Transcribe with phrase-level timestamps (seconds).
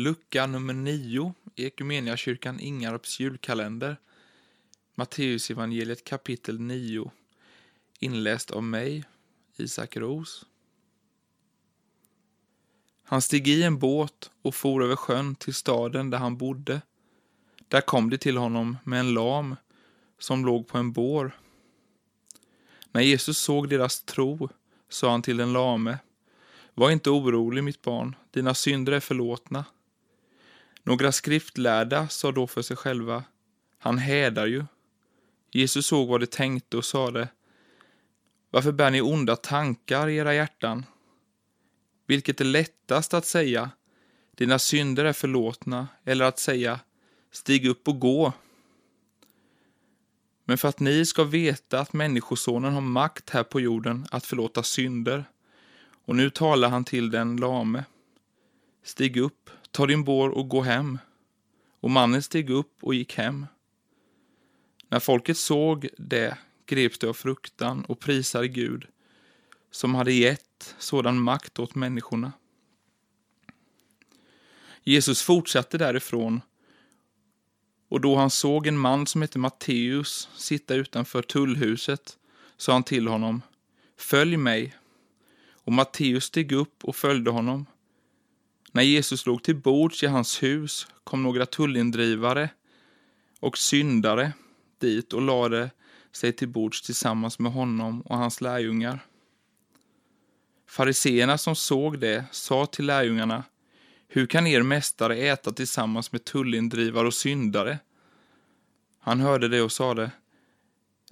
[0.00, 3.96] lucka nummer 9 i Equmeniakyrkan Ingarps julkalender.
[4.94, 7.10] Matteusevangeliet kapitel 9.
[7.98, 9.04] Inläst av mig,
[9.56, 10.46] Isak Ros.
[13.02, 16.82] Han steg i en båt och for över sjön till staden där han bodde.
[17.68, 19.56] Där kom de till honom med en lam
[20.18, 21.32] som låg på en bår.
[22.92, 24.48] När Jesus såg deras tro
[24.88, 25.98] sa han till den lame
[26.74, 29.64] Var inte orolig, mitt barn, dina synder är förlåtna.
[30.82, 33.24] Några skriftlärda sa då för sig själva
[33.78, 34.64] Han hädar ju.
[35.50, 37.28] Jesus såg vad de tänkte och sade
[38.50, 40.86] Varför bär ni onda tankar i era hjärtan?
[42.06, 43.70] Vilket är lättast att säga
[44.36, 46.80] Dina synder är förlåtna eller att säga
[47.30, 48.32] Stig upp och gå.
[50.44, 54.62] Men för att ni ska veta att Människosonen har makt här på jorden att förlåta
[54.62, 55.24] synder.
[56.04, 57.84] Och nu talar han till den lame.
[58.84, 60.98] Stig upp, ta din bår och gå hem.
[61.80, 63.46] Och mannen steg upp och gick hem.
[64.88, 68.86] När folket såg det greps de av fruktan och prisade Gud,
[69.70, 72.32] som hade gett sådan makt åt människorna.
[74.82, 76.40] Jesus fortsatte därifrån
[77.90, 82.18] och då han såg en man som hette Matteus sitta utanför tullhuset
[82.56, 83.42] sa han till honom,
[83.96, 84.76] Följ mig.
[85.52, 87.66] Och Matteus steg upp och följde honom.
[88.72, 92.50] När Jesus låg till bords i hans hus kom några tullindrivare
[93.40, 94.32] och syndare
[94.78, 95.70] dit och lade
[96.12, 99.04] sig till bords tillsammans med honom och hans lärjungar.
[100.68, 103.44] Fariseerna som såg det sa till lärjungarna,
[104.08, 107.78] hur kan er mästare äta tillsammans med tullindrivare och syndare?
[109.00, 110.10] Han hörde det och sade,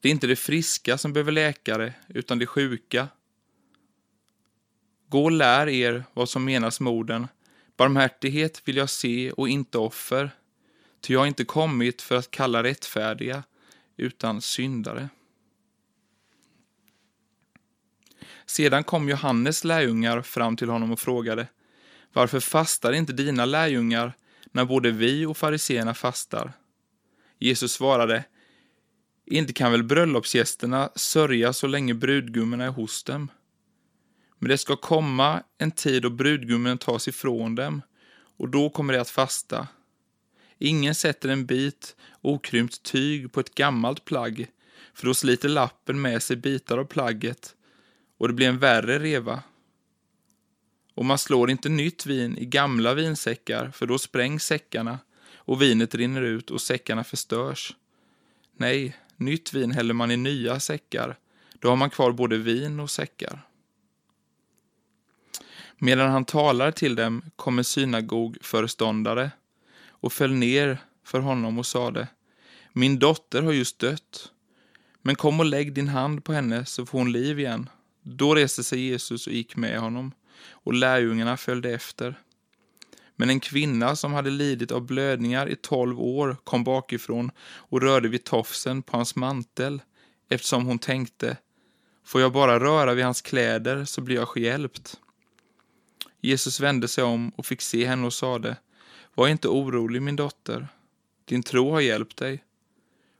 [0.00, 3.08] det är inte de friska som behöver läkare, utan de sjuka.
[5.08, 7.26] Gå och lär er vad som menas med orden,
[7.76, 10.30] barmhärtighet vill jag se och inte offer,
[11.00, 13.42] ty jag har inte kommit för att kalla rättfärdiga,
[13.96, 15.08] utan syndare.
[18.46, 21.46] Sedan kom Johannes lärjungar fram till honom och frågade,
[22.12, 24.12] varför fastar inte dina lärjungar
[24.52, 26.52] när både vi och fariseerna fastar?
[27.38, 28.24] Jesus svarade,
[29.26, 33.30] inte kan väl bröllopsgästerna sörja så länge brudgummen är hos dem?
[34.38, 37.82] Men det ska komma en tid då brudgummen tas ifrån dem,
[38.38, 39.68] och då kommer de att fasta.
[40.58, 44.46] Ingen sätter en bit okrympt tyg på ett gammalt plagg,
[44.94, 47.54] för då sliter lappen med sig bitar av plagget,
[48.18, 49.42] och det blir en värre reva.
[50.94, 54.98] Och man slår inte nytt vin i gamla vinsäckar, för då sprängs säckarna
[55.34, 57.74] och vinet rinner ut och säckarna förstörs.
[58.56, 61.18] Nej, nytt vin häller man i nya säckar.
[61.58, 63.45] Då har man kvar både vin och säckar.
[65.78, 69.30] Medan han talar till dem kom en synagogföreståndare
[69.88, 72.08] och föll ner för honom och sade
[72.72, 74.32] Min dotter har just dött.
[75.02, 77.68] Men kom och lägg din hand på henne så får hon liv igen.
[78.02, 80.12] Då reste sig Jesus och gick med honom
[80.50, 82.20] och lärjungarna följde efter.
[83.16, 88.08] Men en kvinna som hade lidit av blödningar i tolv år kom bakifrån och rörde
[88.08, 89.82] vid tofsen på hans mantel,
[90.28, 91.36] eftersom hon tänkte,
[92.04, 95.00] får jag bara röra vid hans kläder så blir jag hjälpt.
[96.20, 98.56] Jesus vände sig om och fick se henne och sade,
[99.14, 100.68] var inte orolig min dotter,
[101.24, 102.44] din tro har hjälpt dig.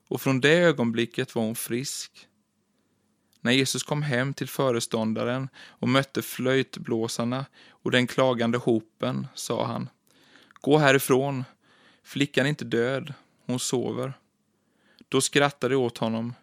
[0.09, 2.29] Och från det ögonblicket var hon frisk.
[3.41, 9.89] När Jesus kom hem till föreståndaren och mötte flöjtblåsarna och den klagande hopen sa han
[10.61, 11.45] Gå härifrån,
[12.03, 13.15] flickan är inte död,
[13.47, 14.13] hon sover.
[15.09, 16.35] Då skrattade de åt honom,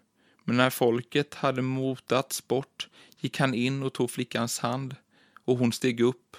[0.43, 2.89] men när folket hade motats bort
[3.19, 4.95] gick han in och tog flickans hand
[5.45, 6.37] och hon steg upp.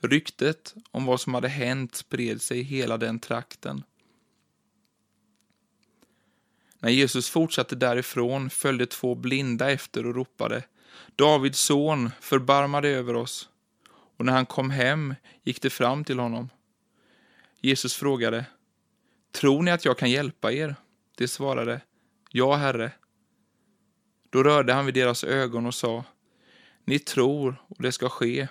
[0.00, 3.82] Ryktet om vad som hade hänt spred sig i hela den trakten.
[6.78, 10.62] När Jesus fortsatte därifrån följde två blinda efter och ropade
[11.16, 13.48] Davids son, förbarma dig över oss.
[14.16, 16.48] Och när han kom hem gick de fram till honom.
[17.60, 18.44] Jesus frågade
[19.32, 20.76] Tror ni att jag kan hjälpa er?
[21.16, 21.80] De svarade
[22.30, 22.92] Ja, Herre.
[24.30, 26.04] Då rörde han vid deras ögon och sa
[26.84, 28.48] ni tror och det ska ske.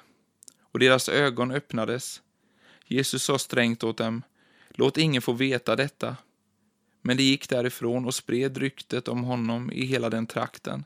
[0.61, 2.21] Och deras ögon öppnades.
[2.85, 4.21] Jesus sa strängt åt dem
[4.69, 6.17] Låt ingen få veta detta
[7.01, 10.83] men de gick därifrån och spred ryktet om honom i hela den trakten.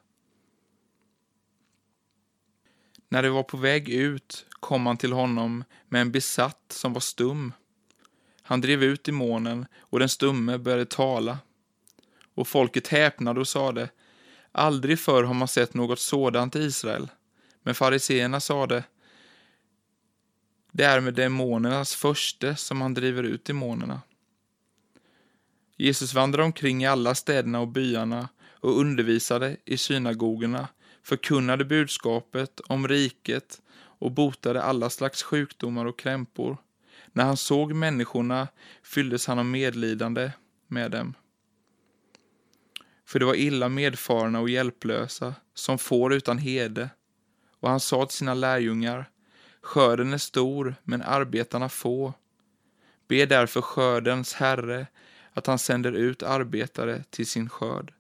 [3.09, 7.01] När de var på väg ut kom han till honom med en besatt som var
[7.01, 7.53] stum.
[8.42, 11.38] Han drev ut demonen och den stumme började tala.
[12.33, 13.89] Och folket häpnade och sade,
[14.51, 17.09] aldrig förr har man sett något sådant i Israel.
[17.66, 18.84] Men fariseerna sade,
[20.72, 24.02] Det är med demonernas förste som han driver ut demonerna.
[25.78, 30.68] Jesus vandrade omkring i alla städerna och byarna och undervisade i synagogorna,
[31.04, 36.58] förkunnade budskapet om riket och botade alla slags sjukdomar och krämpor.
[37.12, 38.48] När han såg människorna
[38.84, 40.32] fylldes han av medlidande
[40.68, 41.14] med dem.
[43.06, 46.90] För det var illa medfarna och hjälplösa, som får utan hede.
[47.66, 49.10] Och han sa till sina lärjungar,
[49.62, 52.14] skörden är stor, men arbetarna få.
[53.08, 54.88] Be därför skördens herre
[55.34, 57.94] att han sänder ut arbetare till sin skörd.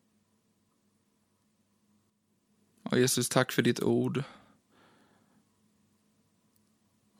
[2.83, 4.23] Och Jesus, tack för ditt ord.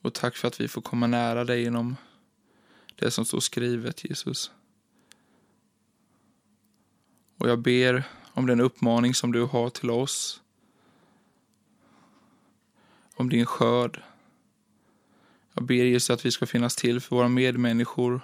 [0.02, 1.96] Och tack för att vi får komma nära dig genom
[2.96, 4.52] det som står skrivet, Jesus.
[7.38, 8.04] Och jag ber
[8.34, 10.42] om den uppmaning som du har till oss.
[13.16, 14.02] Om din skörd.
[15.54, 18.22] Jag ber Jesus att vi ska finnas till för våra medmänniskor.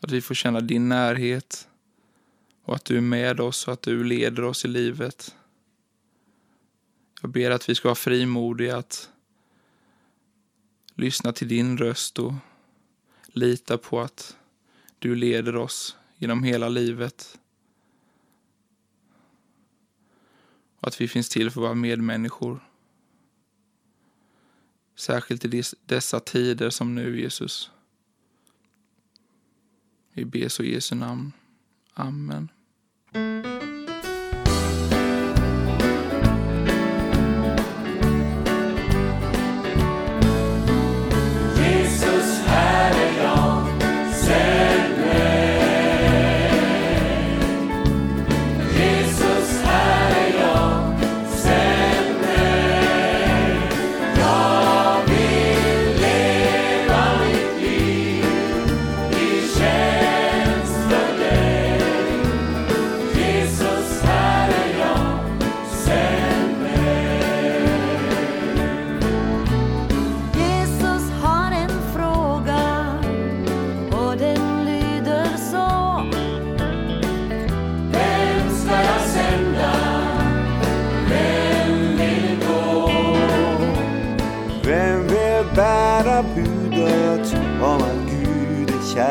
[0.00, 1.68] Att vi får känna din närhet
[2.64, 5.36] och att du är med oss och att du leder oss i livet.
[7.22, 9.10] Jag ber att vi ska vara frimodiga att
[10.94, 12.32] lyssna till din röst och
[13.26, 14.36] lita på att
[14.98, 17.38] du leder oss genom hela livet.
[20.40, 22.60] Och att vi finns till för våra medmänniskor.
[24.96, 27.70] Särskilt i dessa tider som nu, Jesus.
[30.12, 31.32] Vi ber så i Jesu namn.
[31.94, 32.48] Amen.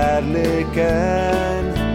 [0.07, 0.35] Gud
[0.77, 1.86] är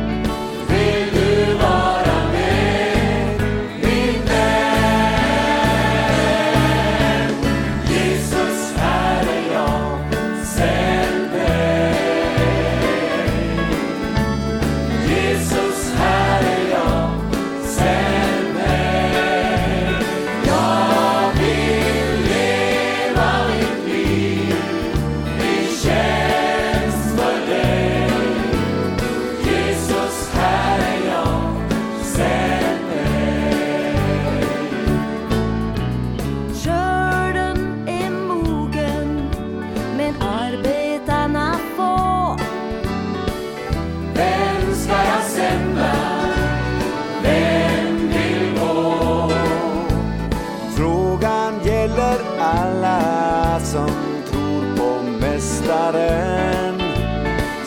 [52.53, 53.91] alla som
[54.31, 56.83] tror på Mästaren.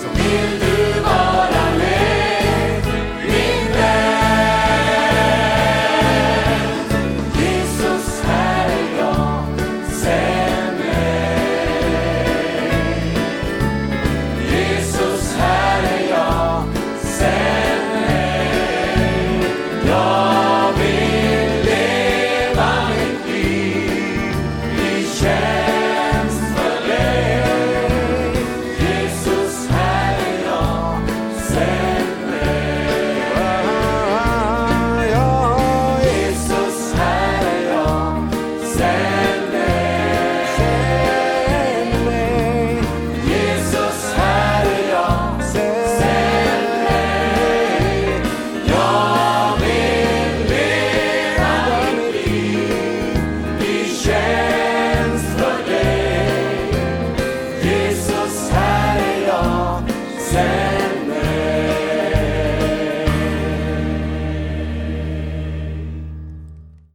[0.01, 0.64] Som vill